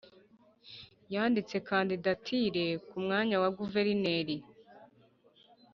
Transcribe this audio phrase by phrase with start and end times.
[1.13, 4.37] Yanditse Kandidatire ku mwanya wa guverineri